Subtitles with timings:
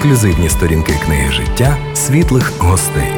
[0.00, 3.08] ексклюзивні сторінки книги життя світлих гостей.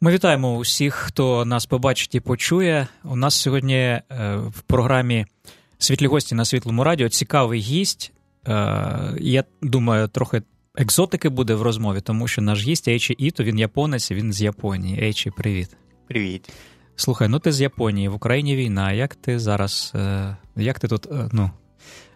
[0.00, 2.88] Ми вітаємо усіх, хто нас побачить і почує.
[3.04, 4.02] У нас сьогодні е,
[4.46, 5.26] в програмі
[5.78, 8.12] Світлі гості на світлому радіо цікавий гість.
[8.48, 10.42] Е, я думаю, трохи
[10.74, 15.04] екзотики буде в розмові, тому що наш гість Ейчі Іто, він японець, він з Японії.
[15.04, 15.68] Ейчі, привіт.
[16.08, 16.52] Привіт.
[16.96, 18.92] Слухай, ну ти з Японії, в Україні війна.
[18.92, 21.50] Як ти зараз, е, як ти тут ну,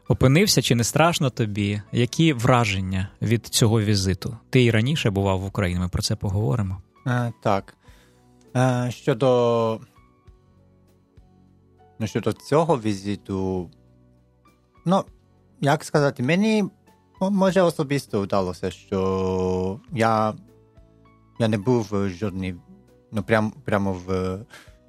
[0.09, 1.83] опинився, чи не страшно тобі?
[1.93, 4.37] Які враження від цього візиту?
[4.51, 6.83] Ти і раніше бував в Україні, ми про це поговоримо.
[7.07, 7.75] А, Так.
[8.55, 9.81] А, Щодо
[11.99, 13.71] ну, щодо цього візиту,
[14.87, 15.05] ну,
[15.61, 16.65] як сказати, мені
[17.21, 20.35] може особисто вдалося, що я
[21.39, 22.55] я не був в жодній,
[23.13, 24.39] ну, прям, прямо в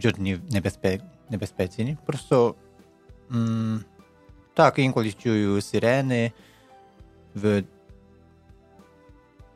[0.02, 1.04] жодній небезпеці.
[1.30, 1.98] небезпеці.
[2.06, 2.56] Просто
[3.32, 3.84] м-
[4.54, 6.32] так, інколи чую сирени
[7.36, 7.64] в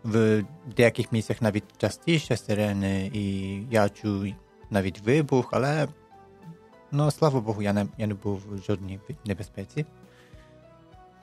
[0.03, 0.43] в
[0.75, 4.35] деяких місцях навіть частіше сирени, і я чую
[4.69, 5.87] навіть вибух, але
[6.91, 9.85] ну, слава Богу, я не я не був в жодній небезпеці.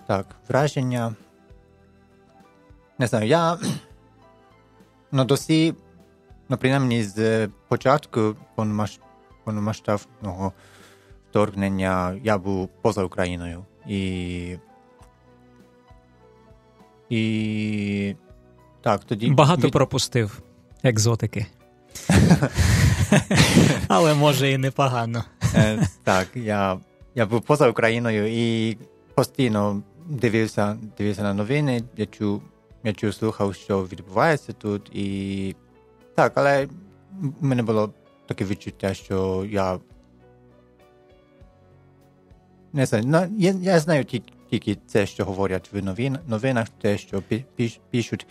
[0.07, 1.15] Так, враження.
[2.99, 3.59] Не знаю, я
[5.13, 5.75] ну, досі,
[6.49, 8.37] ну, принаймні з початку
[9.45, 10.53] повномасштабного
[11.31, 13.65] вторгнення я був поза Україною.
[13.87, 14.57] І.
[17.11, 18.17] І
[18.83, 19.73] так, тоді багато від...
[19.73, 20.43] пропустив
[20.83, 21.47] екзотики.
[23.89, 25.25] Але може і непогано.
[25.55, 26.79] Е, так, я
[27.15, 28.77] я був поза Україною і
[29.15, 32.43] постійно дивився дивився на новини, я чув,
[32.85, 34.91] я чув, слухав, що відбувається тут.
[34.93, 35.57] І
[36.15, 36.67] так, але
[37.41, 37.93] в мене було
[38.27, 39.81] таке відчуття, що я
[42.73, 44.05] не знаю, я, я знаю
[44.51, 47.23] тільки це, що говорять в новин, новинах, те, що
[47.57, 48.27] піш, пишуть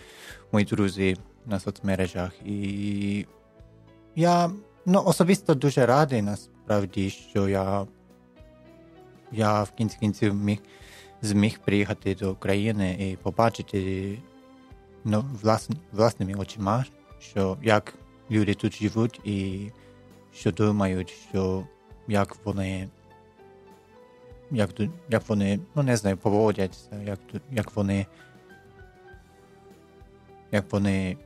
[0.52, 2.32] мої друзі на соцмережах.
[2.46, 3.26] І
[4.16, 4.52] я
[4.86, 7.88] ну, особисто дуже радий насправді, що я
[9.32, 10.60] я в кінці кінців міг
[11.22, 14.18] зміг приїхати до України і побачити
[15.04, 16.86] ну, власн, власними очима,
[17.20, 17.94] що як
[18.32, 19.68] люди тут живуть і
[20.34, 21.68] що думають, що
[22.08, 22.90] як вони
[24.52, 24.70] як
[25.10, 27.20] як вони, ну не знаю, поводяться, як
[27.52, 28.06] як вони
[30.52, 31.18] як вони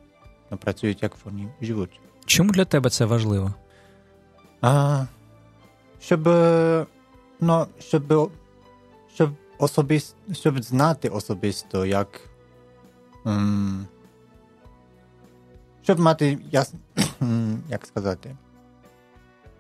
[0.52, 2.00] ну, працюють, як вони живуть.
[2.26, 3.54] Чому для тебе це важливо?
[4.62, 5.06] А,
[6.00, 6.28] Щоб
[7.40, 8.32] ну, щоб,
[9.14, 12.22] щоб особисто, щоб знати особисто, як
[13.26, 13.88] м,
[15.84, 16.74] щоб мати яс,
[17.70, 18.36] як сказати,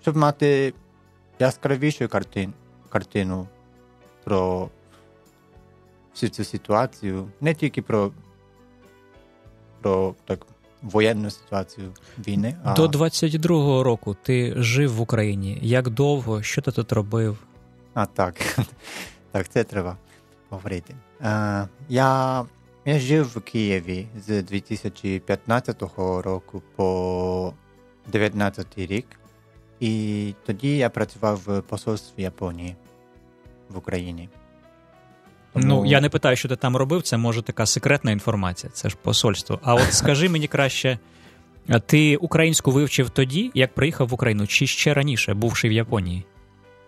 [0.01, 0.73] щоб мати
[1.39, 2.53] яскравішу картин,
[2.89, 3.47] картину
[4.23, 4.69] про
[6.13, 8.11] всю цю ситуацію, не тільки про
[9.81, 10.45] про так,
[10.81, 11.91] воєнну ситуацію
[12.27, 12.57] війни.
[12.63, 12.73] А...
[12.73, 15.59] До 22-го року ти жив в Україні.
[15.61, 16.41] Як довго?
[16.41, 17.37] Що ти тут робив?
[17.93, 18.35] А так,
[19.31, 19.97] так, це треба
[20.49, 20.95] говорити.
[21.21, 22.45] А, я
[22.85, 27.53] я жив в Києві з 2015 року по
[28.07, 29.05] 2019 рік,
[29.79, 32.75] і тоді я працював в посольстві Японії
[33.69, 34.29] в Україні.
[35.53, 35.65] Тому...
[35.67, 38.97] Ну, я не питаю, що ти там робив, це може така секретна інформація, це ж
[39.01, 39.59] посольство.
[39.63, 40.99] А от скажи мені краще,
[41.85, 46.25] ти українську вивчив тоді, як приїхав в Україну, чи ще раніше, бувши в Японії?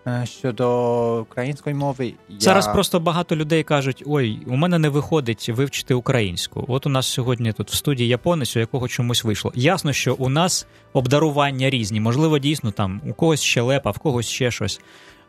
[0.08, 2.40] Е, щодо української мови, я...
[2.40, 6.64] зараз просто багато людей кажуть: ой, у мене не виходить вивчити українську.
[6.68, 9.52] От у нас сьогодні тут в студії японець, у якого чомусь вийшло.
[9.54, 12.00] Ясно, що у нас обдарування різні.
[12.00, 14.80] Можливо, дійсно там у когось ще лепа, в когось ще щось.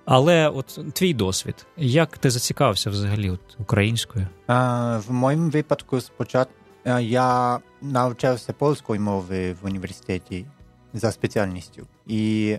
[0.05, 4.27] Але от твій досвід, як ти зацікавився взагалі от, українською?
[4.47, 6.53] А, В моєму випадку спочатку
[6.99, 10.45] я навчався польської мови в університеті
[10.93, 11.87] за спеціальністю.
[12.07, 12.57] І,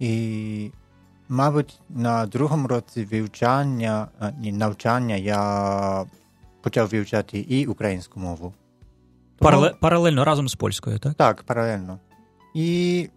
[0.00, 0.70] і
[1.32, 4.08] мабуть, на другому році вивчання,
[4.38, 6.04] ні, навчання я
[6.62, 8.54] почав вивчати і українську мову.
[9.38, 9.70] Тому...
[9.80, 11.14] Паралельно разом з польською, так?
[11.14, 11.98] Так, паралельно.
[12.54, 13.08] І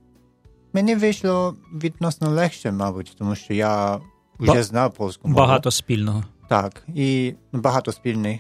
[0.75, 3.99] Мені вийшло відносно легше, мабуть, тому що я
[4.39, 5.39] вже Ба- знав польську мову.
[5.39, 6.23] Багато спільного.
[6.49, 8.39] Так, і багато спільних.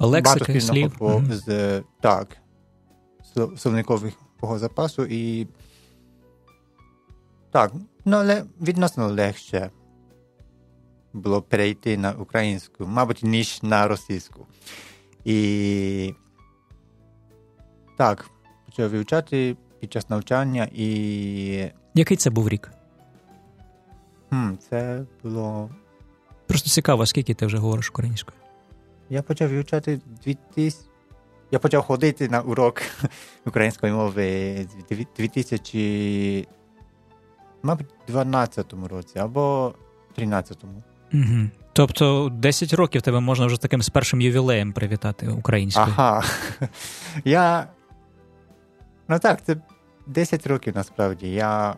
[0.00, 0.92] Лексики, багато слів.
[0.98, 1.32] По, mm-hmm.
[1.32, 2.36] з, Так,
[3.56, 5.48] словникового запасу і.
[7.50, 7.72] Так,
[8.04, 9.70] ну але відносно легше
[11.12, 14.46] було перейти на українську, мабуть, ніж на російську.
[15.24, 16.14] І
[17.98, 18.30] так,
[18.66, 21.70] почав вивчати під час навчання і.
[21.94, 22.70] Який це був рік?
[24.30, 25.70] Хм, це було.
[26.46, 28.38] Просто цікаво, скільки ти вже говориш українською.
[29.10, 30.78] Я почав вивчати 2000...
[31.52, 32.82] Я почав ходити на урок
[33.46, 34.56] української мови
[34.90, 36.48] з 2000,
[37.62, 39.74] мабуть, 12 році або
[40.18, 40.82] 13-му.
[41.12, 41.50] Угу.
[41.72, 45.86] Тобто 10 років тебе можна вже таким з першим ювілеєм привітати українською.
[45.96, 46.24] Ага.
[47.24, 47.66] Я.
[49.08, 49.56] Ну так, це
[50.06, 51.28] 10 років насправді.
[51.28, 51.74] Я.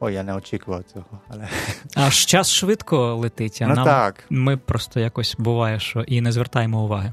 [0.00, 1.06] Ой, я не очікував цього.
[1.28, 1.48] але...
[1.94, 4.24] Аж час швидко летить, а ну, нам так.
[4.30, 7.12] ми просто якось буває, що і не звертаємо уваги.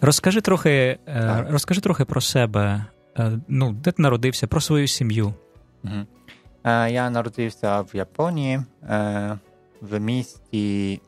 [0.00, 1.50] Розкажи трохи, Так.
[1.50, 2.84] розкажи трохи про себе.
[3.18, 5.34] Е, Ну, де ти народився, про свою сім'ю.
[6.64, 9.38] Е, я народився в Японії е,
[9.80, 11.00] в місті,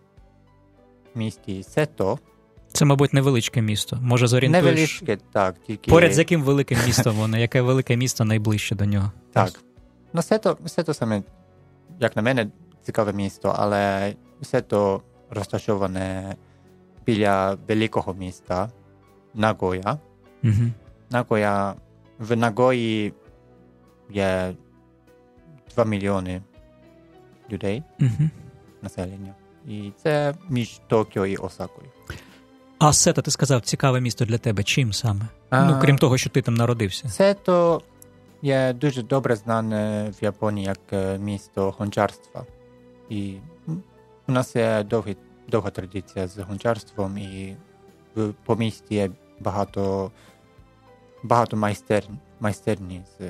[1.14, 2.18] місті Сето.
[2.72, 3.98] Це, мабуть, невеличке місто.
[4.02, 5.90] Може, зорієнтуєш, Невеличке, так, тільки.
[5.90, 9.12] поряд з яким великим містом воно, яке велике місто найближче до нього.
[9.32, 9.60] Так.
[10.12, 11.22] Ну, Сето, Сето саме,
[12.00, 12.46] як на мене,
[12.82, 16.36] цікаве місто, але Сето розташоване
[17.06, 18.70] біля великого міста
[19.34, 19.98] Нагоя.
[20.44, 20.52] Угу.
[21.10, 21.74] Нагоя,
[22.18, 23.12] в Нагої
[24.10, 24.54] є
[25.76, 26.42] 2 мільйони
[27.50, 28.30] людей Угу.
[28.82, 29.34] населення.
[29.68, 31.88] І це між Токіо і Осакою.
[32.78, 34.62] А Сета, ти сказав, цікаве місто для тебе.
[34.62, 35.20] Чим саме?
[35.50, 37.08] А, Ну, крім того, що ти там народився.
[37.08, 37.82] Сето
[38.42, 42.46] є дуже добре знане в Японії як е, місто гончарства.
[43.10, 43.34] І
[44.28, 45.16] у нас є довгі,
[45.48, 47.56] довга традиція з гончарством, і
[48.14, 50.10] в по місті є багато,
[51.22, 52.02] багато майстер,
[52.40, 53.22] майстерні з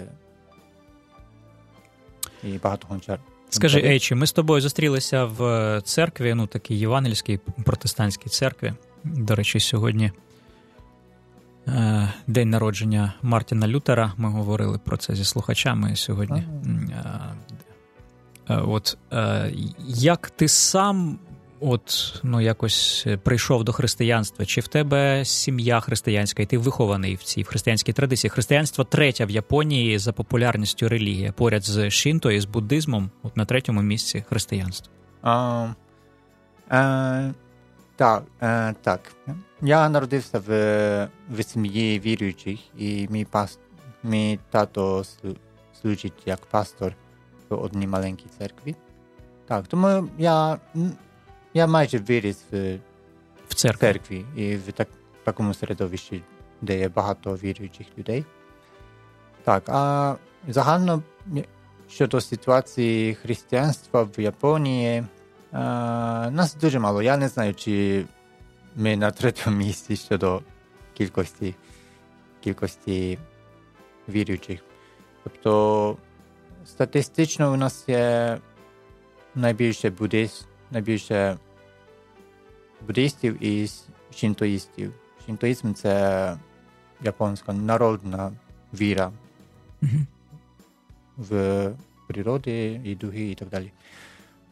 [2.54, 3.18] і багато гончар.
[3.50, 3.80] Скажи.
[3.84, 8.72] Ейчі, ми з тобою зустрілися в церкві, ну такій євангельській протестантській церкві.
[9.04, 10.12] До речі, сьогодні
[11.68, 14.12] е, день народження Мартіна Лютера.
[14.16, 16.38] Ми говорили про це зі слухачами сьогодні.
[16.38, 16.90] М,
[18.48, 19.52] е, е, От е,
[19.88, 21.18] як ти сам
[21.60, 24.44] от ну якось прийшов до християнства?
[24.44, 28.30] Чи в тебе сім'я християнська, і ти вихований в цій в християнській традиції?
[28.30, 33.44] Християнство третя в Японії за популярністю релігія, поряд з Шінто і з буддизмом, от на
[33.44, 34.92] третьому місці християнство.
[35.22, 35.68] А,
[36.72, 37.34] е,
[37.96, 39.00] так, е, так.
[39.62, 43.58] Я народився в, в сім'ї віруючих, і мій, пас,
[44.02, 45.04] мій тато
[45.80, 46.92] служить як пастор
[47.48, 48.76] в одній маленькій церкві.
[49.48, 50.58] Так, тому я,
[51.56, 52.78] я майже виріс в
[53.48, 53.80] В церкві.
[53.80, 54.88] церкві і в так,
[55.24, 56.22] такому середовищі,
[56.62, 58.24] де є багато віруючих людей.
[59.44, 60.16] Так, а
[60.48, 61.02] загально
[61.88, 65.04] щодо ситуації християнства в Японії,
[65.52, 67.02] а, нас дуже мало.
[67.02, 68.04] Я не знаю, чи
[68.76, 70.42] ми на третьому місці щодо
[70.94, 71.54] кількості,
[72.40, 73.18] кількості
[74.08, 74.60] віруючих.
[75.24, 75.96] Тобто
[76.64, 78.38] статистично у нас є
[79.34, 81.38] найбільше буддист, найбільше
[82.86, 83.70] буддистів і
[84.14, 84.92] шінтоїстів.
[85.26, 86.36] Шінтоїзм це
[87.02, 88.32] японська народна
[88.74, 89.12] віра
[91.16, 91.72] в
[92.08, 93.72] природі і духи і так далі.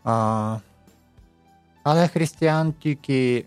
[0.04, 0.58] А,
[1.82, 3.46] але християн тільки,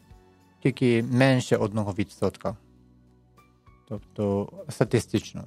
[0.63, 2.57] тільки менше одного відсотка.
[3.89, 5.43] Тобто статистично.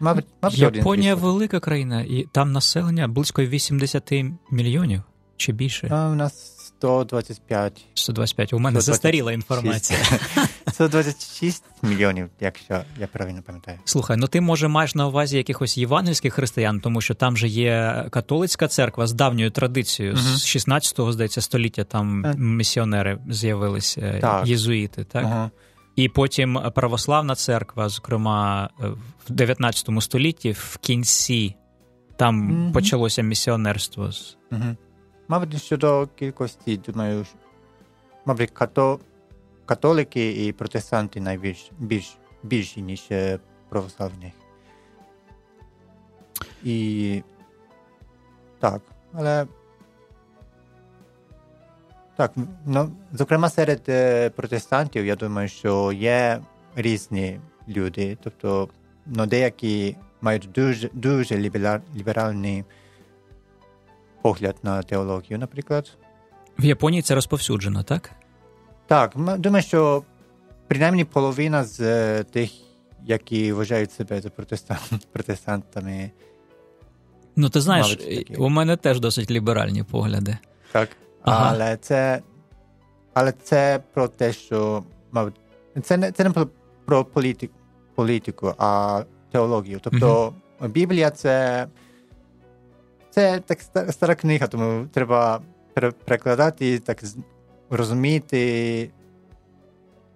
[0.00, 4.12] Мабуть, мабуть, Японія велика країна, і там населення близько 80
[4.50, 5.02] мільйонів
[5.36, 5.88] чи більше.
[5.90, 8.52] А у нас 125 125.
[8.52, 8.86] У мене 126.
[8.86, 9.98] застаріла інформація.
[10.72, 13.78] 126 мільйонів, якщо я правильно пам'ятаю.
[13.84, 18.04] Слухай, ну ти може маєш на увазі якихось євангельських християн, тому що там же є
[18.10, 20.14] католицька церква з давньою традицією.
[20.14, 20.22] Мгм.
[20.24, 22.34] З 16-го, здається, століття там Е.
[22.36, 24.46] місіонери з'явилися, Так.
[24.46, 25.24] єзуїти, так?
[25.24, 25.50] Ага.
[25.96, 28.88] І потім православна церква, зокрема, е,
[29.28, 31.54] в 19 столітті, в кінці,
[32.16, 32.72] там Мгм.
[32.72, 34.10] почалося місіонерство.
[34.52, 34.76] Угу.
[35.30, 37.26] Мабуть, щодо кількості, думаю,
[38.24, 39.00] мабуть, като,
[39.66, 44.32] католики і протестанти найбільш більш, більші, ніж е, православних.
[46.64, 47.22] І
[48.58, 48.82] так,
[49.12, 49.46] але
[52.16, 52.32] так,
[52.66, 56.40] ну, зокрема, серед е, протестантів, я думаю, що є
[56.76, 58.18] різні люди.
[58.22, 58.68] Тобто,
[59.06, 62.64] ну, деякі мають дуже, дуже лібера- ліберальний
[64.22, 65.90] погляд на теологію, наприклад.
[66.58, 68.10] В Японії це розповсюджено, так?
[68.86, 70.02] Так, думаю, що
[70.66, 72.50] принаймні половина з е, тих,
[73.04, 74.78] які вважають себе за протестан...
[75.12, 76.10] протестантами,
[77.36, 77.98] Ну, ти знаєш,
[78.38, 80.38] у мене теж досить ліберальні погляди.
[80.72, 80.88] так.
[81.22, 81.50] Ага.
[81.52, 82.22] Але це
[83.14, 85.34] але це про те, що мабуть,
[85.82, 86.48] це не це не про,
[86.84, 87.54] про політику,
[87.94, 89.80] політику, а теологію.
[89.82, 91.66] Тобто Біблія це
[93.10, 93.60] це так
[93.92, 95.40] стара книга, тому треба
[96.04, 97.02] перекладати, так
[97.70, 98.90] розуміти.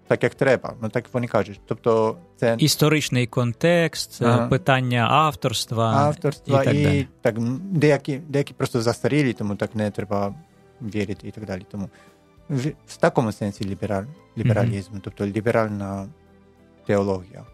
[0.07, 1.61] Так, як треба, ну так вони кажуть.
[1.65, 4.47] Тобто, це історичний контекст, ага.
[4.47, 7.07] питання авторства, авторства і так і далі.
[7.21, 10.35] так деякі деякі просто застарілі, тому так не треба
[10.81, 11.65] вірити і так далі.
[11.71, 11.89] Тому
[12.49, 14.05] в, в такому сенсі лібераль,
[14.37, 15.01] лібералізм, mm-hmm.
[15.03, 16.07] тобто ліберальна
[16.85, 17.45] теологія.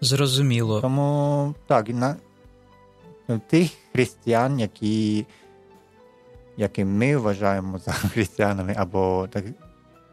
[0.00, 0.80] Зрозуміло.
[0.80, 2.16] Тому так, на
[3.48, 5.26] тих християн, які
[6.56, 9.44] які ми вважаємо за християнами, або так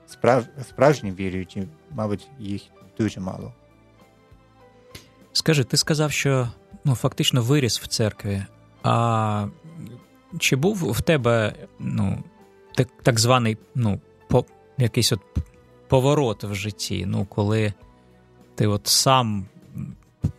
[0.07, 2.61] справ, справжні віруючі, мабуть, їх
[2.97, 3.53] дуже мало.
[5.33, 6.49] Скажи, ти сказав, що
[6.85, 8.45] ну, фактично виріс в церкві.
[8.83, 9.47] А
[10.39, 12.23] чи був в тебе ну,
[12.75, 14.45] так так званий ну, по,
[14.77, 15.21] якийсь от
[15.87, 17.73] поворот в житті, ну, коли
[18.55, 19.45] ти от сам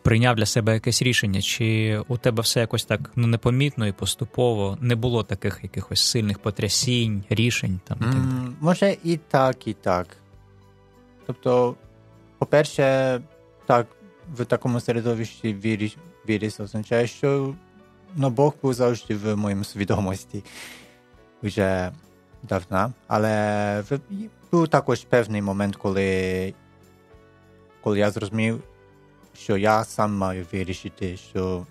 [0.02, 4.78] прийняв для себе якесь рішення, чи у тебе все якось так ну, непомітно і поступово
[4.80, 7.80] не було таких якихось сильних потрясінь, рішень?
[7.84, 7.98] там?
[7.98, 8.14] Так?
[8.60, 10.06] Може і так, і так.
[11.26, 11.74] Тобто,
[12.38, 13.20] по-перше,
[13.66, 13.86] так,
[14.36, 15.96] в такому середовищі віріс,
[16.28, 17.54] віріс означає, що
[18.16, 20.44] ну, Бог був завжди в моєму свідомості
[21.42, 21.92] вже
[22.42, 23.84] давно, але
[24.52, 26.54] був також певний момент, коли
[27.82, 28.62] коли я зрозумів,
[29.34, 31.66] що я сам маю вирішити, що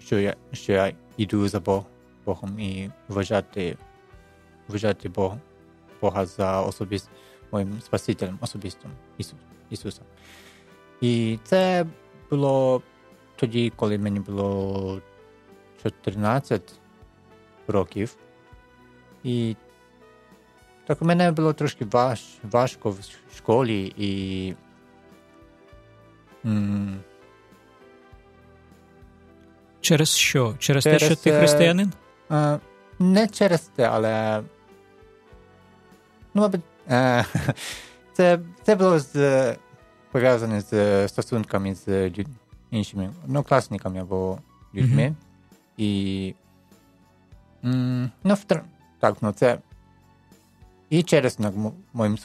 [0.00, 1.60] що я що я йду за
[2.24, 3.76] Богом і вважати
[4.68, 5.40] вважати Бога,
[6.00, 7.10] Бога за особист,
[7.52, 9.38] моїм Спасителем особистим Ісус,
[9.70, 10.04] Ісусом.
[11.00, 11.86] І це
[12.30, 12.82] було
[13.36, 15.00] тоді, коли мені було
[15.82, 16.80] 14
[17.66, 18.16] років.
[19.24, 19.56] І
[20.86, 22.98] так у мене було трошки важ, важко в
[23.36, 24.54] школі і.
[29.80, 30.54] Через що?
[30.58, 31.92] Через, через те, що ти християнин?
[32.28, 32.58] А,
[32.98, 34.42] не через те, але.
[36.34, 37.24] Ну, мабуть, е,
[38.12, 39.56] це це було з,
[40.12, 42.12] пов'язане з стосунками з
[42.70, 44.38] іншими однокласниками або
[44.74, 45.02] людьми.
[45.02, 45.14] Mm-hmm.
[45.76, 46.34] І.
[47.64, 48.36] М, ну,
[49.00, 49.58] так, ну це
[50.90, 51.38] і через
[51.92, 52.18] моїм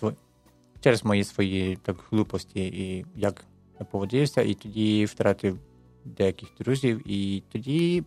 [0.79, 3.45] через мої свої так глупості, і як
[3.91, 5.59] поводився, і тоді втратив
[6.05, 8.03] деяких друзів, і тоді,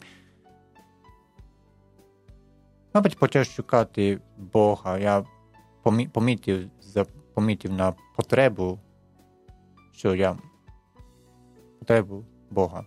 [2.94, 4.98] мабуть, почав шукати Бога.
[4.98, 5.24] Я
[6.12, 6.70] помітив,
[7.34, 8.78] помітив на потребу,
[9.92, 10.38] що я
[11.78, 12.86] потребу Бога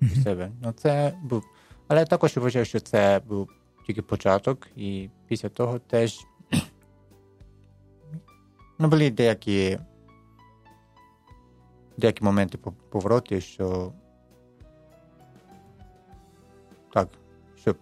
[0.00, 0.52] в себе.
[0.62, 1.44] Ну, це був.
[1.88, 3.50] Але також вважаю, що це був
[3.86, 6.26] тільки початок, і після того теж
[8.78, 9.78] ну, були деякі
[11.98, 12.58] деякі моменти
[12.90, 13.92] повороти, що
[16.94, 17.08] так,
[17.60, 17.76] що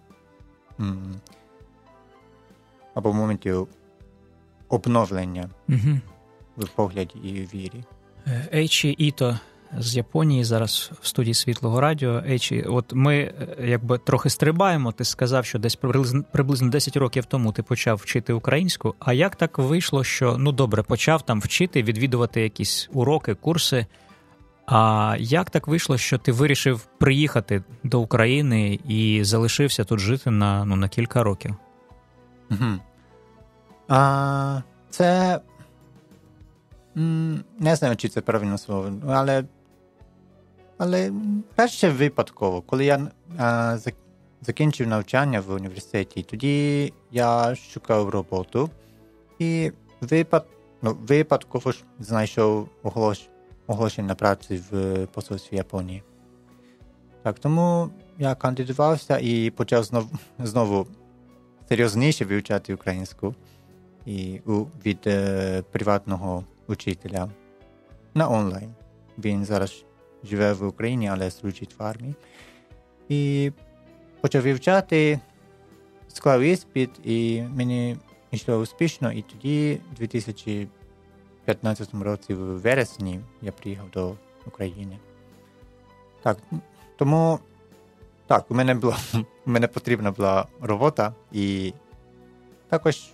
[2.93, 3.67] або моментів
[4.69, 5.99] обновлення угу.
[6.57, 7.83] в погляді і вірі.
[8.53, 9.39] Ейчі Іто
[9.77, 12.23] з Японії зараз в студії Світлого Радіо.
[12.29, 13.33] Ейчі, от ми е,
[13.67, 14.91] якби трохи стрибаємо.
[14.91, 18.95] Ти сказав, що десь приблизно приблизно 10 років тому ти почав вчити українську.
[18.99, 23.85] А як так вийшло, що ну добре, почав там вчити, відвідувати якісь уроки, курси?
[24.67, 30.65] А як так вийшло, що ти вирішив приїхати до України і залишився тут жити на
[30.65, 31.55] ну, на кілька років?
[32.51, 32.79] Угу.
[33.87, 35.39] А, Це
[37.59, 39.43] не знаю, чи це правильне слово, але
[40.77, 41.11] але
[41.55, 43.07] перше випадково, коли я
[43.37, 43.77] а,
[44.41, 48.69] закінчив навчання в університеті, тоді я шукав роботу
[49.39, 49.71] і
[50.01, 50.45] випад,
[50.81, 53.36] ну, випадково знайшов оголошення
[53.67, 56.01] ogłoszeń na pracy w poselstwie Japonii.
[57.23, 60.85] Tak, tomu ja kandydowałem i począł znowu, znowu
[61.69, 63.33] seriozniejsze wyuczać ukraińsku
[64.05, 67.27] i u, від e, prywatnego uczyciela
[68.15, 68.73] na online.
[69.17, 69.85] Він зараз
[70.23, 72.15] живе в Україні, але служить в армії.
[73.09, 73.51] І
[74.21, 75.19] почав вивчати,
[76.07, 77.97] склав іспит, і мені
[78.31, 79.11] йшло успішно.
[79.11, 80.67] І тоді, 2000
[81.47, 84.97] 15 році в вересні я приїхав до України.
[86.23, 86.37] Так,
[86.97, 87.39] тому
[88.27, 88.95] так, у мене було,
[89.45, 91.73] у мене потрібна була робота і
[92.69, 93.13] також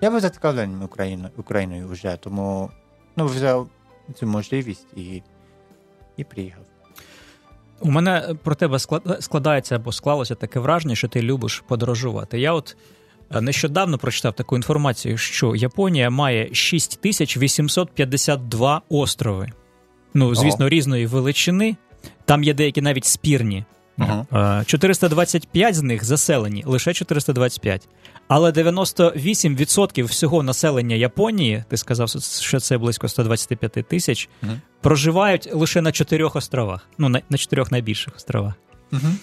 [0.00, 2.70] я був зацікавлений Україною, Україною вже, тому
[3.16, 3.68] ну, взяв
[4.14, 5.22] цю можливість і,
[6.16, 6.64] і приїхав.
[7.80, 8.78] У мене про тебе
[9.20, 12.40] складається або склалося таке враження, що ти любиш подорожувати.
[12.40, 12.76] Я от
[13.30, 19.48] нещодавно прочитав таку інформацію, що Японія має 6852 острови.
[20.14, 20.68] Ну, звісно, О.
[20.68, 21.76] різної величини.
[22.24, 23.64] Там є деякі навіть спірні.
[23.98, 24.26] Ага.
[24.60, 27.88] Е, 425 з них заселені, лише 425.
[28.28, 32.08] Але 98% всього населення Японії, ти сказав,
[32.40, 34.60] що це близько 125 тисяч, Мгм.
[34.80, 36.88] проживають лише на чотирьох островах.
[36.98, 38.54] Ну, на, на чотирьох найбільших островах.
[38.90, 39.18] Мгм.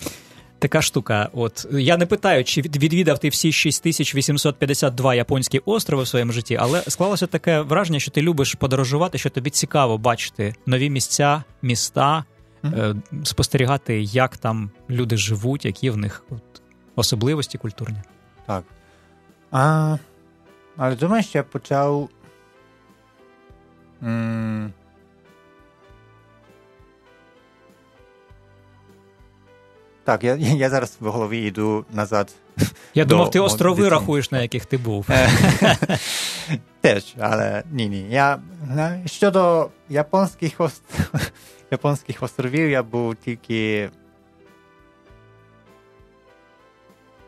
[0.63, 1.29] Така штука.
[1.34, 6.84] От я не питаю, чи відвідав ти всі 6852 японські острови в своєму житті, але
[6.88, 12.24] склалося таке враження, що ти любиш подорожувати, що тобі цікаво бачити нові місця, міста,
[12.65, 16.62] е, спостерігати, як там люди живуть, які в них от,
[16.96, 17.98] особливості культурні.
[18.46, 18.63] Так.
[19.51, 19.98] А,
[20.77, 22.10] але думаєш, я почав.
[24.03, 24.74] М-
[30.03, 32.31] так, я, я зараз в голові йду назад.
[32.93, 33.89] Я думав, ти острови дитини.
[33.89, 35.05] рахуєш, на яких ти був.
[35.10, 35.29] Е,
[36.81, 38.05] Теж, але ні, ні.
[38.10, 38.39] Я,
[39.05, 40.83] щодо японських, ост...
[41.72, 43.89] японських островів, я був тільки.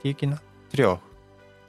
[0.03, 0.39] Тільки на
[0.71, 0.99] трьох.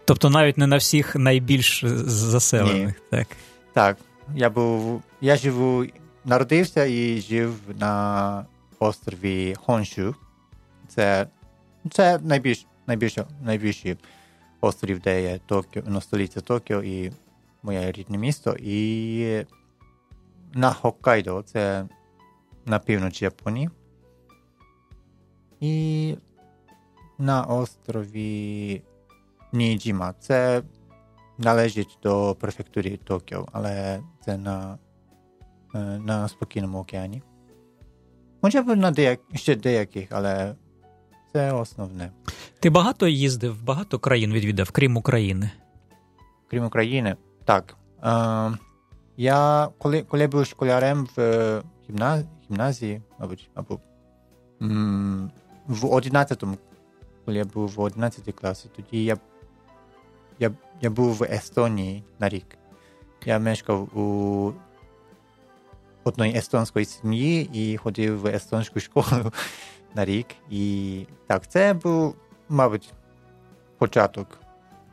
[0.04, 3.00] Тобто навіть не на всіх найбільш заселених.
[3.10, 3.26] Так.
[3.72, 3.98] Так,
[4.34, 5.02] я був.
[5.20, 5.86] Я живу,
[6.25, 8.46] народився і жив на
[8.78, 10.14] острові Хоншу.
[10.96, 11.26] Це,
[11.90, 13.96] це найбільш, найбільш, найбільший
[14.60, 17.12] острів, де є Токіо, ну, столиця Токіо і
[17.62, 18.56] моє рідне місто.
[18.60, 19.44] І
[20.54, 21.88] на Хоккайдо, це
[22.66, 23.70] на півночі Японії.
[25.60, 26.16] І
[27.18, 28.82] на острові
[29.52, 30.14] Ніджіма.
[30.20, 30.62] Це
[31.38, 34.78] належить до префектури Токіо, але це на,
[35.74, 37.22] е, на спокійному океані.
[38.42, 40.54] Може на деяк, ще деяких, але
[41.36, 42.10] це основне.
[42.60, 45.50] Ти багато їздив, багато країн відвідав, крім України.
[46.50, 47.76] Крім України, так.
[48.04, 48.58] Е,
[49.16, 51.62] я коли, коли був школярем в е,
[52.50, 53.80] гімназії, мабуть, або
[54.62, 55.30] м,
[55.66, 56.56] в 11-му,
[57.24, 59.16] коли я був в 11 класі, тоді я,
[60.38, 62.46] я, я був в Естонії на рік.
[63.25, 64.52] Я мешкав у
[66.04, 69.32] одної естонської сім'ї і ходив в естонську школу
[69.97, 70.26] на рік.
[70.50, 72.15] І так, це був,
[72.49, 72.93] мабуть,
[73.78, 74.26] початок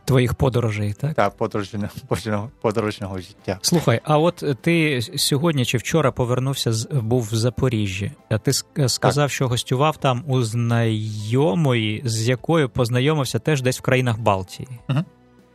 [0.05, 1.13] Твоїх подорожей, так?
[1.13, 3.59] та подорожнього, подорожнього життя.
[3.61, 8.11] Слухай, а от ти сьогодні чи вчора повернувся з був в Запоріжжі.
[8.29, 13.81] А ти ск- сказав, що гостював там у знайомої, з якою познайомився теж десь в
[13.81, 14.67] країнах Балтії.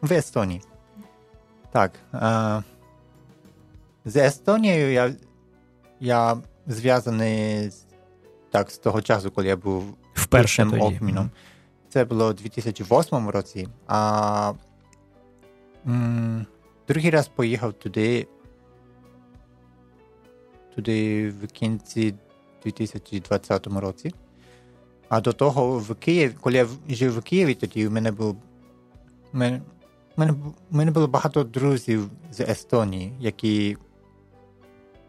[0.02, 0.60] В Естонії.
[1.72, 1.92] Так.
[2.14, 2.62] Е,
[4.04, 5.12] з Естонією я,
[6.00, 7.84] я зв'язаний з-
[8.50, 9.84] так, з того часу, коли я був
[10.14, 11.30] Вперше обміном.
[11.88, 13.68] Це було у 2008 році.
[13.86, 14.52] А
[15.86, 16.46] м,
[16.88, 18.26] другий раз поїхав туди,
[20.74, 22.14] туди в кінці
[22.64, 24.14] 2020 році.
[25.08, 28.36] А до того в Києві, коли я жив в Києві, тоді в мене був.
[29.32, 29.60] мене,
[30.16, 30.34] мене,
[30.70, 33.76] мене було багато друзів з Естонії, які,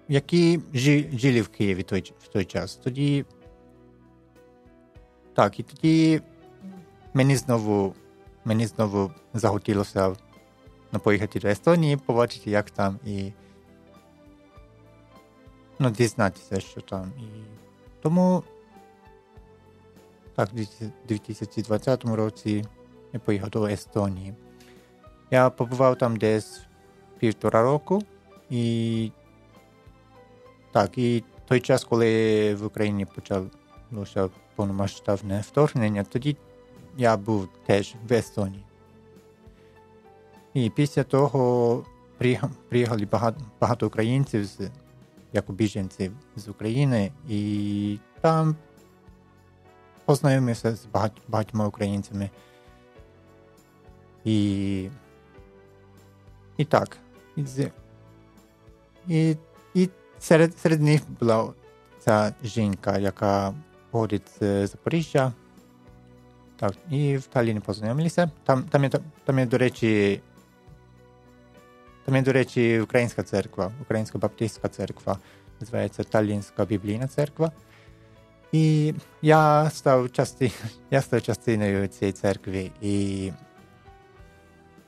[0.10, 0.60] які
[1.14, 2.76] жили в Києві той, в той час.
[2.76, 3.26] Тоді.
[5.34, 6.22] Так, і тоді
[7.14, 7.94] мені знову,
[8.46, 10.16] мені знову захотілося
[10.92, 13.32] ну, поїхати до Естонії, побачити, як там, і
[15.80, 17.12] ну, дізнатися, що там.
[17.18, 17.28] І
[18.02, 18.44] тому
[20.36, 20.66] так, в
[21.08, 22.66] 2020 році
[23.14, 24.34] я поїхав до Естонії.
[25.32, 26.62] Я побував там десь
[27.20, 28.04] півтора року,
[28.50, 29.12] і
[30.72, 36.38] так, і той час, коли в Україні почалося повномасштабне вторгнення, тоді
[36.98, 38.64] я був теж в Естонії.
[40.54, 41.86] І після того
[42.70, 44.70] приїхали багато, багато українців з,
[45.34, 48.56] як біженців з України, і там
[50.06, 52.30] познайомився з багать, багатьма українцями.
[54.26, 54.90] І,
[56.58, 56.98] і так.
[57.36, 57.44] І,
[59.08, 59.38] і,
[59.74, 61.54] і серед, серед них була
[62.00, 63.54] ця жінка, яка
[63.92, 65.34] походить з Запоріжжя.
[66.60, 68.32] Так, і в Талліні познайомилися.
[68.44, 68.90] Там, там, є,
[69.24, 70.22] там до речі,
[72.06, 75.18] там є, до речі, українська церква, Українська Баптистська церква,
[75.60, 77.52] називається Таллінська біблійна церква.
[78.52, 80.52] І я став, части,
[80.92, 82.72] я став частиною цієї церкви.
[82.82, 83.32] І...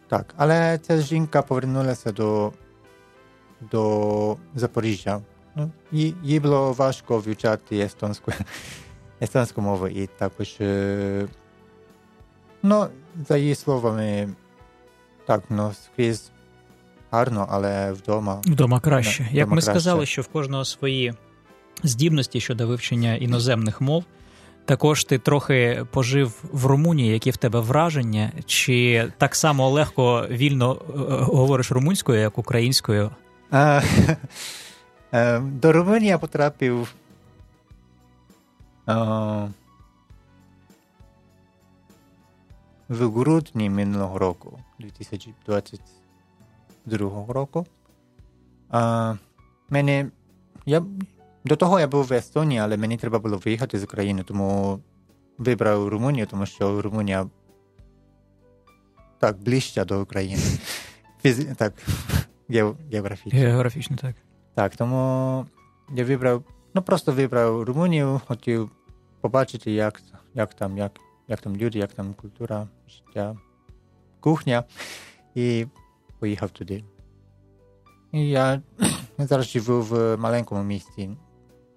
[0.07, 2.53] Так, але ця жінка повернулася до,
[3.71, 5.21] до Запоріжжя.
[5.55, 8.31] Ну, їй, їй було важко вивчати естонську,
[9.21, 10.55] естонську мову і також.
[10.61, 11.27] е,
[12.63, 12.87] Ну,
[13.27, 14.29] за її словами,
[15.27, 16.31] так, ну, скрізь
[17.11, 18.41] гарно, але вдома.
[18.45, 19.23] Вдома краще.
[19.31, 19.71] Да, Як ми краще.
[19.71, 21.13] сказали, що в кожного свої
[21.83, 24.03] здібності щодо вивчення іноземних мов.
[24.65, 30.73] Також ти трохи пожив в Румунії, які в тебе враження, чи так само легко вільно
[31.21, 33.09] говориш румунською, як українською?
[35.13, 36.93] Е, До Румунії я потрапив.
[42.89, 47.65] В грудні минулого року, 2022 року.
[48.69, 49.15] А,
[49.69, 50.11] Мене,
[50.65, 50.83] я,
[51.45, 54.79] до того я був в Естонії, але мені треба було виїхати з України, тому
[55.37, 57.27] вибрав Румунію, тому що Румунія
[59.19, 60.43] так ближче до України.
[61.21, 61.45] Фіз...
[61.57, 61.73] Так,
[62.51, 63.39] гео- географічно.
[63.39, 64.15] Географічно так.
[64.55, 65.45] Так, тому
[65.89, 68.71] я вибрав, ну просто вибрав Румунію, хотів
[69.21, 70.01] побачити, як,
[70.33, 70.91] як, там, як,
[71.27, 73.37] як там люди, як там культура, життя,
[74.19, 74.63] кухня,
[75.35, 75.67] і
[76.19, 76.83] поїхав туди.
[78.11, 78.61] І я
[79.17, 81.09] зараз живу в маленькому місті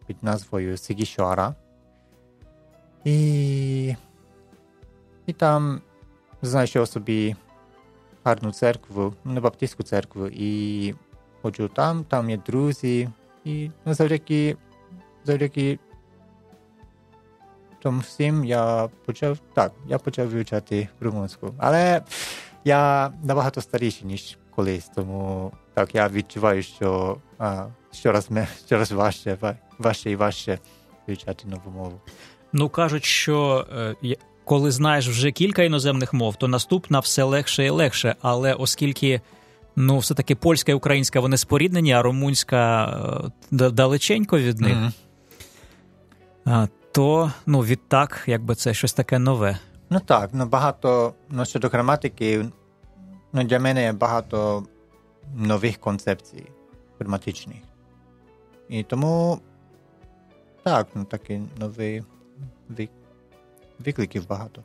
[0.07, 1.55] під назвою Сигішуара.
[3.05, 3.95] І,
[5.27, 5.81] і там
[6.43, 7.37] знайшов собі
[8.25, 10.95] гарну церкву, не баптистську церкву, і
[11.43, 13.09] ходжу там, там є друзі,
[13.45, 14.57] і ну, завдяки,
[15.25, 15.79] завдяки
[17.85, 21.55] тому всім я почав так, я почав вивчати румунську.
[21.59, 22.03] Але
[22.65, 28.29] я набагато старіший, ніж колись, тому так я відчуваю, що а, щораз,
[28.67, 29.39] щораз важче,
[29.79, 30.59] важче і важче
[31.07, 32.01] вивчати нову мову.
[32.53, 33.67] Ну кажуть, що
[34.03, 38.16] е, коли знаєш вже кілька іноземних мов, то наступна все легше і легше.
[38.20, 39.20] Але оскільки
[39.76, 42.87] ну, все-таки польська і українська вони споріднені, а румунська
[43.52, 44.76] е, далеченько від них,
[46.44, 49.59] а, то ну, відтак, якби це щось таке нове.
[49.90, 52.44] Ну так, ну багато ну, щодо граматики,
[53.33, 54.66] ну для мене є багато
[55.37, 56.46] нових концепцій
[56.98, 57.57] граматичних.
[58.68, 59.38] І тому
[60.62, 62.02] так, ну такі нові
[62.70, 62.88] вик-
[63.87, 64.62] викликів багато.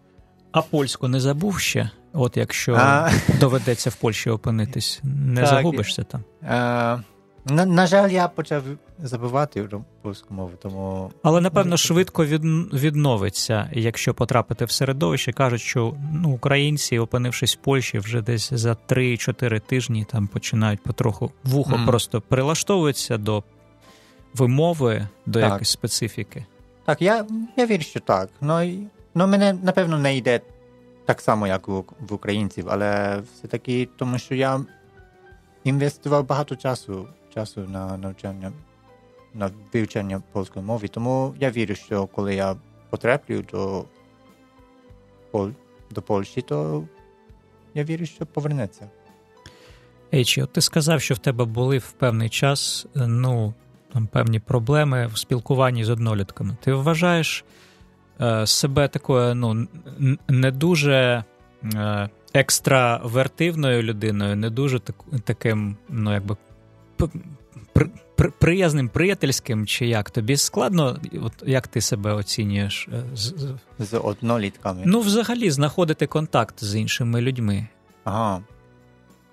[0.51, 1.89] А польську не забув ще?
[2.13, 6.23] От якщо А, доведеться в Польщі опинитись, не Так, загубишся там.
[6.43, 7.03] е,
[7.45, 8.63] на, на жаль, я почав
[8.99, 9.69] забувати
[10.01, 12.41] польську мову, тому Але напевно швидко від,
[12.73, 15.31] відновиться, якщо потрапити в середовище.
[15.31, 21.31] Кажуть, що ну, українці, опинившись в Польщі, вже десь за 3-4 тижні там починають потроху
[21.43, 21.85] вухо Мгм.
[21.85, 23.43] просто прилаштовуються до
[24.33, 25.49] вимови, до Так.
[25.49, 26.45] якоїсь специфіки.
[26.85, 27.25] так, я,
[27.57, 28.29] я вірю, що так.
[28.41, 30.41] Ну, і- ну мене напевно не йде
[31.05, 34.65] так само, як у, в українців, але все-таки тому, що я
[35.63, 38.51] інвестував багато часу, часу на навчання,
[39.33, 40.87] на вивчення польської мови.
[40.87, 42.55] Тому я вірю, що коли я
[42.89, 43.85] потраплю до,
[45.31, 45.51] Пол,
[45.91, 46.83] до Польщі, то
[47.73, 48.89] я вірю, що повернеться.
[50.13, 53.53] Ейчі, от ти сказав, що в тебе були в певний час ну,
[53.93, 56.57] там, певні проблеми в спілкуванні з однолітками.
[56.63, 57.45] Ти вважаєш
[58.45, 59.67] себе такою ну,
[60.27, 61.23] не дуже
[61.75, 66.37] е, екстравертивною людиною, не дуже так, таким, ну, якби.
[66.97, 67.09] при-
[67.73, 72.87] при- Приязним, приятельським, чи як тобі складно, от як ти себе оцінюєш?
[72.93, 74.83] е, з- з- З однолітками.
[74.85, 77.67] Ну, взагалі, знаходити контакт з іншими людьми.
[78.03, 78.41] Ага.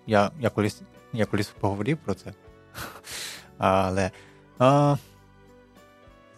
[0.06, 0.80] Я, я, колись,
[1.12, 2.32] я колись поговорив про це.
[3.58, 4.10] Але.
[4.58, 4.96] А,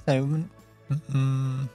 [0.07, 0.45] це, м,
[1.15, 1.69] м,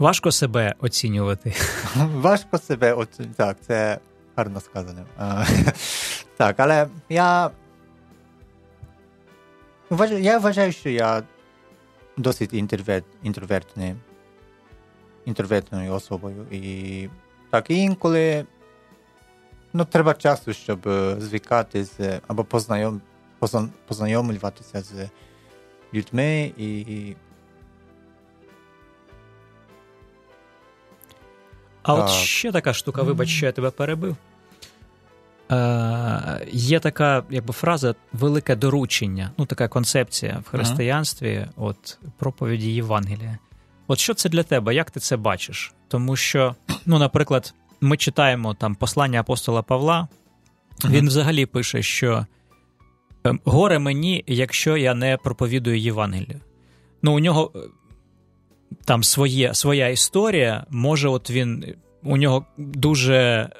[0.00, 1.54] Важко себе оцінювати.
[1.96, 2.92] важко себе.
[2.92, 3.98] От, так, це
[4.36, 5.06] гарно сказано.
[6.36, 7.50] Так, але я.
[10.20, 11.22] Я вважаю, що я
[12.16, 13.94] досить інтроверт, інтровертний,
[15.24, 16.46] інтровертною особою.
[16.50, 17.08] І
[17.50, 18.46] так, і інколи
[19.72, 23.00] ну, треба часу, щоб е, звикати з або познайом,
[23.86, 25.08] познайомлюватися з
[25.94, 27.14] людьми і.
[31.82, 34.16] А от ще така штука, вибач, що я тебе перебив.
[35.50, 43.38] Е, є така якби, фраза велике доручення, ну така концепція в християнстві, от проповіді Євангелія.
[43.86, 44.74] От що це для тебе?
[44.74, 45.74] Як ти це бачиш?
[45.88, 46.54] Тому що,
[46.86, 50.08] ну, наприклад, ми читаємо там послання апостола Павла,
[50.84, 52.26] він взагалі пише, що
[53.24, 56.40] ем, горе мені, якщо я не проповідую Євангелію.
[57.02, 57.52] Ну, у нього
[58.84, 63.50] там своє, своя історія, може, от він у нього дуже е,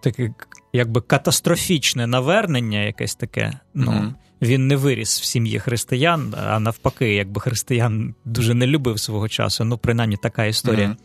[0.00, 0.34] таке,
[0.72, 3.52] якби катастрофічне навернення, якесь таке.
[3.74, 4.14] Ну, Мгм.
[4.42, 9.64] Він не виріс в сім'ї християн, а навпаки, якби християн дуже не любив свого часу.
[9.64, 10.86] Ну, принаймні, така історія.
[10.86, 10.96] Мгм.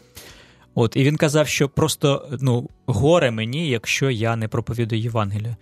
[0.75, 5.55] От, і він казав, що просто ну, горе мені, якщо я не проповідую Євангелію.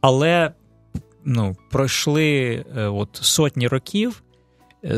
[0.00, 0.52] Але
[1.24, 4.22] ну, пройшли от сотні років,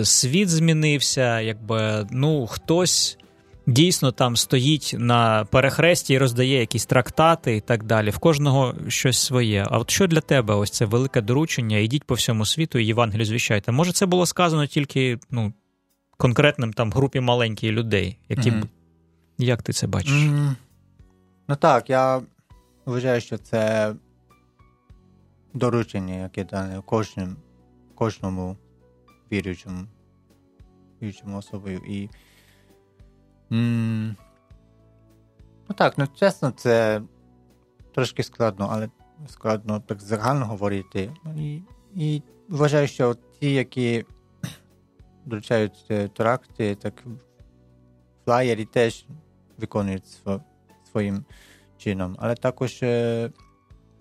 [0.04, 3.18] світ змінився, якби ну, хтось
[3.66, 8.10] дійсно там стоїть на перехресті і роздає якісь трактати і так далі.
[8.10, 9.66] В кожного щось своє.
[9.70, 11.78] А от що для тебе ось це велике доручення?
[11.78, 13.72] Ідіть по всьому світу і Євангелію звіщайте.
[13.72, 15.52] Може, це було сказано тільки ну,
[16.16, 18.66] конкретним там групі маленьких людей, які mm-hmm.
[19.38, 20.12] як ти це бачиш?
[20.12, 20.54] Mm-hmm.
[21.48, 22.22] Ну так, я
[22.86, 23.94] вважаю, що це
[25.54, 26.82] доручення, яке дане
[27.94, 28.56] кожному
[29.32, 29.84] віруючому,
[31.02, 31.78] віруючому особою.
[31.78, 32.10] І
[33.50, 34.14] Mm.
[35.68, 37.02] Ну так, ну чесно, це
[37.94, 38.88] трошки складно, але
[39.28, 41.10] складно так загально говорити.
[41.36, 41.62] І
[41.94, 44.04] і вважаю, що ті, які
[45.24, 47.04] доручають тракти, так
[48.24, 49.06] флаєрі теж
[49.58, 50.40] виконують сво,
[50.90, 51.24] своїм
[51.78, 52.16] чином.
[52.18, 52.84] Але також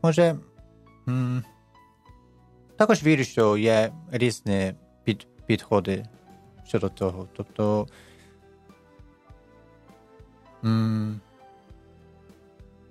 [0.03, 0.35] може
[1.07, 1.43] м-
[2.75, 4.73] також вірю, що є різні
[5.51, 6.05] підходи
[6.65, 7.27] щодо того.
[7.35, 7.87] Тобто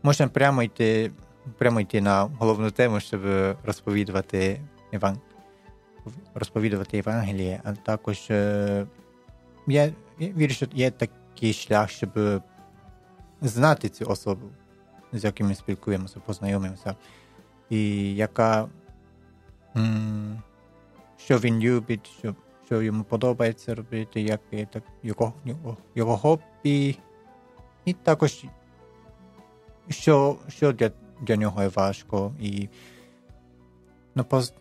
[0.02, 1.12] Можна прямо йти
[1.58, 3.20] прямо йти на головну тему, щоб
[3.64, 4.60] розповідувати
[4.92, 5.18] Іван,
[6.34, 8.30] розповідувати Євангеліє, а також
[9.66, 12.42] я вірю, що є такий шлях, щоб
[13.40, 14.46] знати цю особу,
[15.12, 16.94] з яким ми спілкуємося, познайомимося,
[17.70, 18.68] і яка
[21.24, 22.34] що він любить, що
[22.70, 25.32] що йому подобається робити, як так, його,
[25.94, 26.98] його, хобі.
[27.84, 28.44] І також,
[29.88, 32.68] що що для для нього є важко, і
[34.14, 34.54] ну, поз,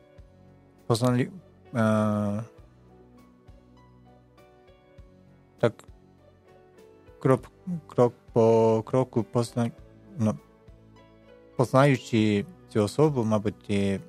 [0.88, 1.32] позналі,
[1.76, 2.44] е,
[5.60, 5.74] так
[7.20, 7.52] крок,
[7.88, 9.72] крок по кроку позна,
[10.18, 10.38] ну,
[11.56, 14.00] познаючи цю особу, мабуть.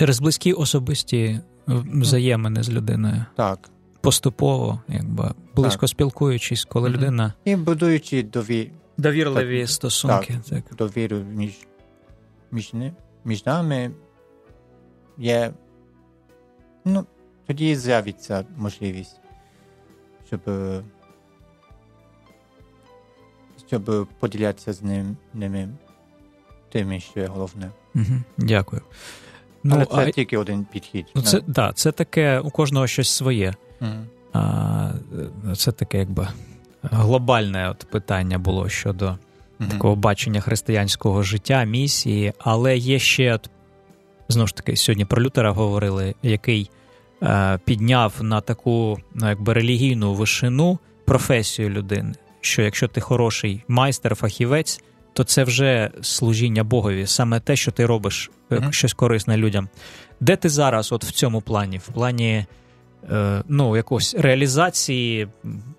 [0.00, 3.24] Через близькі особисті взаємини з людиною.
[3.36, 5.90] Так поступово, якби близько так.
[5.90, 6.92] спілкуючись, коли mm-hmm.
[6.92, 8.72] людина і будуючи дові...
[8.96, 10.40] довірливі так, стосунки.
[10.48, 10.76] Так, так.
[10.76, 11.52] Довіру між
[12.50, 12.72] між,
[13.24, 13.90] між нами
[15.18, 15.52] є.
[16.84, 17.06] Ну,
[17.46, 19.20] тоді з'явиться можливість,
[20.26, 20.40] щоб
[23.66, 25.68] щоб поділятися з ним, ними
[26.68, 27.70] тим, що є головне.
[27.94, 28.82] Угу, Дякую.
[29.64, 30.10] Ну, Але це а...
[30.10, 31.06] тільки один підхід.
[31.14, 33.54] Ну, це, да, це таке у кожного щось своє.
[34.32, 34.90] А,
[35.56, 36.28] Це таке, якби
[36.82, 39.68] глобальне от питання було щодо mm-hmm.
[39.70, 43.50] такого бачення християнського життя, місії, але є ще от,
[44.28, 46.70] знову ж таки, сьогодні про Лютера говорили, який
[47.22, 52.14] е, підняв на таку ну, якби релігійну вишину професію людини.
[52.40, 54.82] Що якщо ти хороший майстер, фахівець,
[55.20, 58.72] то це вже служіння Богові, саме те, що ти робиш mm-hmm.
[58.72, 59.68] щось корисне людям.
[60.20, 62.46] Де ти зараз, от в цьому плані, в плані
[63.10, 65.28] Е, ну, якоїсь реалізації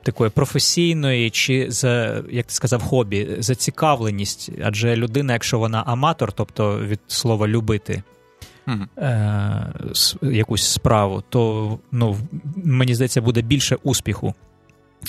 [0.04, 4.50] такої професійної, чи за, як ти сказав, хобі, зацікавленість.
[4.64, 8.04] Адже людина, якщо вона аматор, тобто від слова любити
[8.68, 10.32] mm-hmm.
[10.32, 12.18] якусь справу, то ну,
[12.56, 14.34] мені здається, буде більше успіху,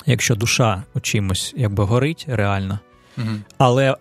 [0.07, 2.79] якщо душа у чимось якби горить реально.
[3.59, 3.97] Але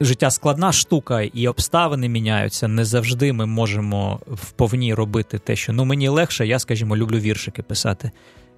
[0.00, 2.68] життя складна штука, і обставини міняються.
[2.68, 7.62] Не завжди ми можемо вповні робити те, що ну мені легше, я, скажімо, люблю віршики
[7.62, 8.10] писати.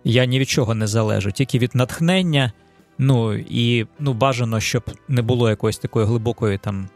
[0.05, 2.53] Я ні від чого не залежу, тільки від натхнення.
[2.99, 6.89] Ну і ну, бажано, щоб не було якоїсь такої глибокої там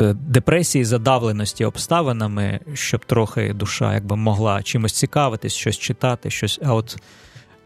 [0.00, 6.60] е, депресії, задавленості обставинами, щоб трохи душа якби могла чимось цікавитись, щось читати, щось.
[6.64, 6.96] А от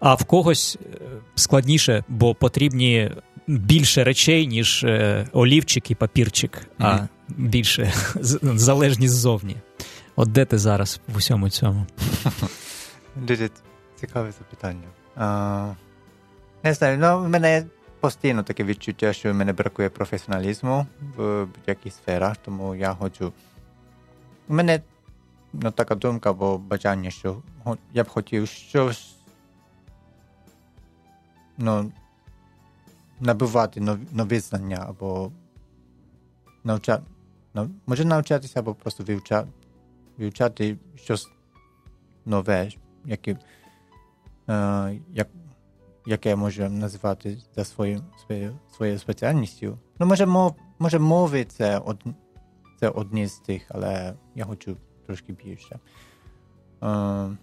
[0.01, 0.99] а в когось е,
[1.35, 3.11] складніше, бо потрібні
[3.47, 7.09] більше речей, ніж е, олівчик і папірчик, а mm-hmm.
[7.29, 7.93] більше
[8.43, 9.57] залежність ззовні.
[10.17, 11.87] От де ти зараз в усьому цьому?
[13.17, 13.51] Дуже
[14.01, 14.89] цікаве запитання.
[15.17, 15.73] А,
[16.65, 17.67] Не знаю, ну в мене
[18.01, 23.33] постійно таке відчуття, що в мене бракує професіоналізму в будь-яких сферах, тому я хочу.
[24.49, 24.81] У мене
[25.53, 27.43] ну, така думка або бажання, що
[27.93, 29.17] я б хотів щось.
[31.59, 31.93] Ну,
[33.21, 33.81] набивати
[34.13, 35.33] нові знання або
[36.65, 37.03] навчати,
[37.87, 39.49] може навчатися, або просто вивчати,
[40.19, 41.29] вивчати щось
[42.25, 42.71] нове,
[43.05, 43.37] яке,
[44.49, 45.29] е, як,
[46.07, 49.79] яке може назвати за своїм, своєю, своєю спеціальністю.
[49.99, 52.05] Ну, може, мов, може мови це, од,
[52.81, 54.77] це одні з тих, але я хочу
[55.07, 55.79] трошки більше.
[56.83, 57.37] Е,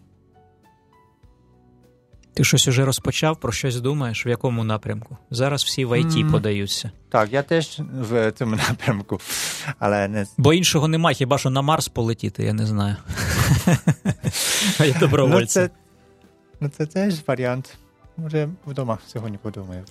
[2.33, 5.17] Ти щось уже розпочав, про щось думаєш, в якому напрямку?
[5.31, 6.31] Зараз всі в ІТ mm.
[6.31, 6.91] подаються.
[7.09, 9.19] Так, я теж в цьому напрямку,
[9.79, 12.95] але не бо іншого нема, хіба що на Марс полетіти, я не знаю.
[14.79, 15.61] Я добровольця.
[15.61, 15.73] Ну, це,
[16.59, 17.77] ну, це теж варіант.
[18.17, 19.83] Може, вдома сьогодні подумаю.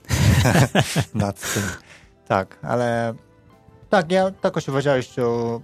[1.14, 1.62] над цим.
[2.28, 3.14] Так, але
[3.88, 5.60] так, я також вважаю, що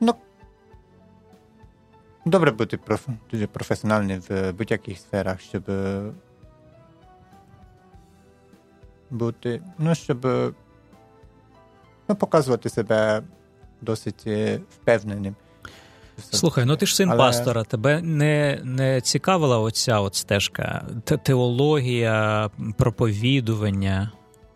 [0.00, 0.14] ну,
[2.24, 3.08] добре бути проф...
[3.30, 5.62] дуже професіональним в будь-яких сферах, щоб
[9.10, 10.26] бути, ну, щоб
[12.08, 13.22] ну, показувати себе
[13.80, 14.26] досить
[14.70, 15.36] впевненим.
[16.30, 17.18] Слухай, ну ти ж син Але...
[17.18, 24.10] пастора, тебе не не цікавила оця от стежка, теологія, проповідування,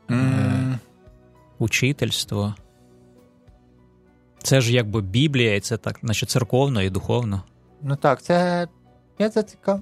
[0.09, 0.17] mm.
[0.17, 0.79] е,
[1.59, 2.55] учительство.
[4.43, 7.43] Це ж якби Біблія, і це так, наче церковно і духовно.
[7.83, 8.69] Ну так, це
[9.19, 9.81] я зацікав.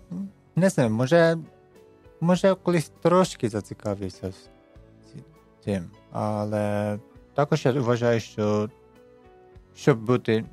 [0.57, 1.38] Не знаю, може,
[2.20, 4.33] може, колись трошки зацікавився
[5.64, 6.98] цим, але
[7.35, 8.70] також я вважаю, що
[9.74, 10.44] щоб бути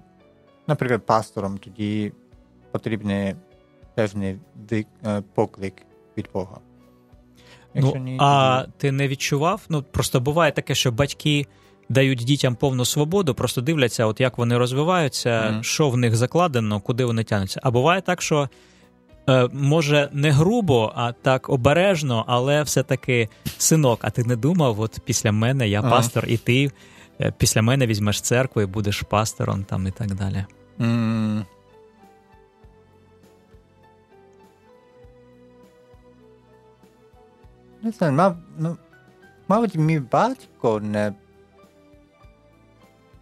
[0.68, 2.14] наприклад, пастором, тоді
[2.72, 3.36] потрібний
[3.96, 4.40] певний
[4.72, 4.86] е,
[5.34, 5.74] поклик
[6.18, 6.58] від Бога.
[7.76, 9.62] ну, ні, А ти не відчував?
[9.70, 11.48] Ну, просто буває таке, що батьки
[11.92, 15.64] дають дітям повну свободу, просто дивляться, от як вони розвиваються, mm-hmm.
[15.64, 17.60] що в них закладено, куди вони тянуться.
[17.64, 18.50] А буває так, що.
[19.30, 25.00] Е, може, не грубо, а так обережно, але все-таки синок, а ти не думав, от
[25.06, 26.72] після мене я пастор, і ти
[27.22, 30.46] е, після мене візьмеш церкву і будеш пастором там і так далі.
[30.80, 31.46] Mm.
[37.84, 38.78] Не знаю, мав, ну,
[39.48, 41.14] мабуть, мій батько не.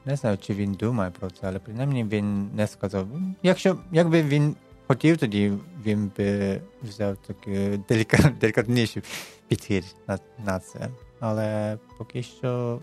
[0.10, 3.08] Не знаю, чи він думає про це, але принаймні він не сказав.
[3.44, 4.56] Якщо якби він
[4.88, 5.54] хотів, тоді
[5.86, 9.04] він би взяв такий делікат, делікатніший
[9.48, 10.90] підхід на, на це.
[11.20, 12.82] Але поки що.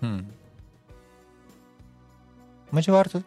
[0.00, 0.18] Хм.
[2.70, 3.22] Може, варто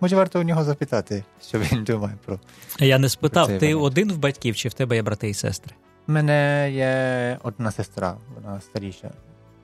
[0.00, 2.40] може варто у нього запитати, що він думає про.
[2.78, 3.82] Я не спитав, ти варіант.
[3.82, 5.74] один в батьків, чи в тебе є брати і сестри?
[6.08, 9.10] У мене є одна сестра, вона старіша,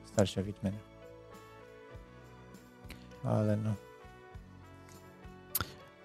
[0.07, 0.77] старша від мене.
[3.23, 3.75] Але ну.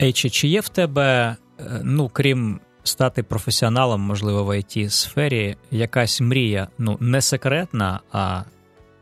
[0.03, 5.57] Ей, чи, чи є в тебе, е, ну, крім стати професіоналом, можливо, в it сфері,
[5.71, 8.43] якась мрія, ну, не секретна, а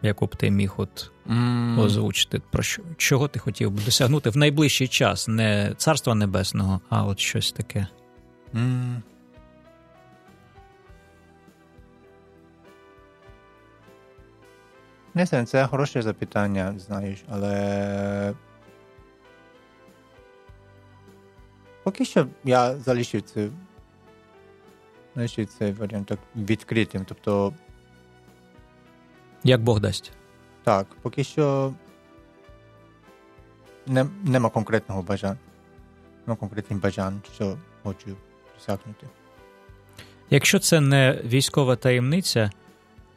[0.03, 1.81] яку б ти міг от mm.
[1.81, 7.05] озвучити, про що чого ти хотів би досягнути в найближчий час, не царства небесного, а
[7.05, 7.87] от щось таке.
[8.55, 9.01] Mm.
[15.15, 18.35] Не знаю, це хороше запитання, знаєш, але.
[21.83, 23.49] Поки що я залишив це
[25.15, 27.05] залишив цей варіант так відкритим.
[27.09, 27.55] Тобто
[29.45, 30.13] як Бог дасть.
[30.63, 31.75] Так, поки що
[33.87, 35.39] не, нема конкретного бажання.
[36.27, 38.17] Нема конкретних бажань, що хочу
[38.55, 39.07] досягнути.
[40.31, 42.51] Якщо це не військова таємниця,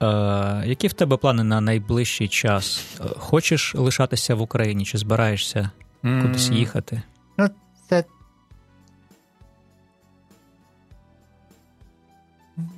[0.01, 2.85] е, які в тебе плани на найближчий час?
[3.01, 5.69] Е, хочеш лишатися в Україні чи збираєшся
[6.03, 6.21] mm.
[6.21, 7.01] кудись їхати?
[7.37, 7.49] Ну,
[7.89, 8.03] це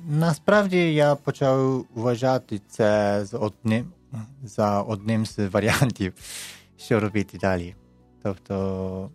[0.08, 3.92] Насправді я почав вважати це з одним,
[4.42, 6.14] за одним з варіантів,
[6.78, 7.74] що робити далі.
[8.22, 9.10] Тобто.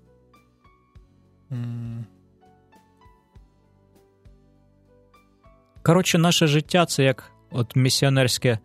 [5.84, 8.60] Коротше, наше життя це як от місіонерське.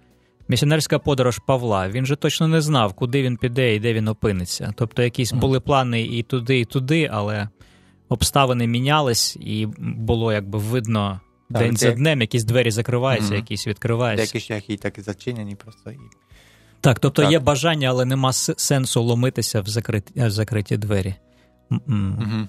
[0.48, 1.88] Місіонерська подорож Павла.
[1.88, 4.74] Він же точно не знав, куди він піде і де він опиниться.
[4.76, 7.48] Тобто, якісь були плани і туди, і туди, але
[8.08, 13.36] обставини мінялись, і було якби видно День за днем якісь двері закриваються, mm-hmm.
[13.36, 14.32] якісь відкриваються.
[14.32, 15.92] Деякі шляхи так і зачинені просто.
[16.80, 17.32] Так, тобто так.
[17.32, 21.14] є бажання, але нема сенсу ломитися в закриті, в закриті двері.
[21.70, 22.46] Mm-hmm.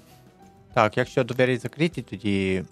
[0.73, 2.63] Так, якщо двері закриті, тоді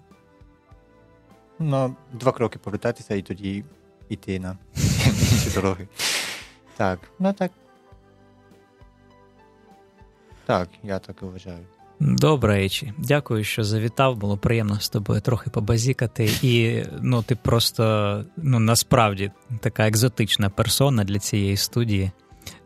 [1.60, 3.64] ну, два кроки повертатися і тоді
[4.08, 4.58] йти на
[5.06, 5.88] інші дороги.
[6.76, 7.52] Так, ну так.
[10.46, 11.66] Так, я так і вважаю.
[12.00, 12.92] Добре, Ейчі.
[12.98, 14.16] Дякую, що завітав.
[14.16, 16.30] Було приємно з тобою трохи побазікати.
[16.42, 22.10] І ну, ти просто ну, насправді така екзотична персона для цієї студії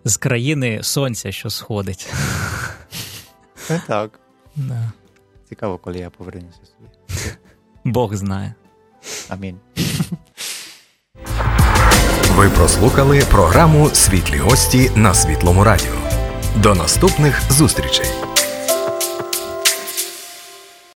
[0.04, 2.12] з країни сонця, що сходить.
[3.70, 4.20] Е, так.
[4.56, 4.92] Да.
[5.48, 6.90] Цікаво, коли я повернуся сюди.
[7.84, 8.54] Бог знає.
[9.28, 9.56] Амінь.
[12.36, 15.94] Ви прослухали програму Світлі гості на Світлому Радіо.
[16.56, 18.06] До наступних зустрічей.